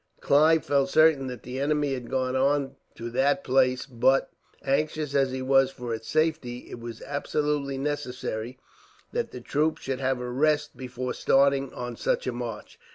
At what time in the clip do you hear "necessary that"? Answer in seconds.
7.77-9.29